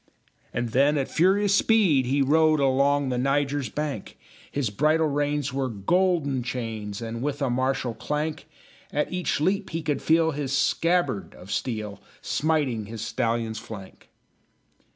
And 0.51 0.69
then 0.69 0.97
at 0.97 1.09
furious 1.11 1.53
speed 1.53 2.07
he 2.07 2.23
rode 2.23 2.59
Along 2.59 3.09
the 3.09 3.19
Niger's 3.19 3.69
bank; 3.69 4.17
His 4.51 4.71
bridle 4.71 5.05
reins 5.09 5.53
were 5.53 5.69
golden 5.69 6.41
chains, 6.41 7.03
And, 7.03 7.21
with 7.21 7.39
a 7.39 7.51
martial 7.51 7.93
clank, 7.93 8.47
At 8.91 9.13
each 9.13 9.39
leap 9.39 9.69
he 9.69 9.83
could 9.83 10.01
feel 10.01 10.31
his 10.31 10.53
scabbard 10.57 11.35
of 11.35 11.51
steel 11.51 12.01
Smiting 12.19 12.87
his 12.87 13.03
stallion's 13.03 13.59
flank. 13.59 14.09